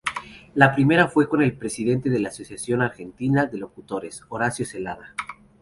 La 0.55 0.73
primera 0.73 1.07
fue 1.07 1.29
con 1.29 1.43
el 1.43 1.53
presidente 1.53 2.09
de 2.09 2.17
la 2.19 2.29
Asociación 2.29 2.81
Argentina 2.81 3.45
de 3.45 3.59
Locutores 3.59 4.23
Horacio 4.29 4.65
Zelada. 4.65 5.13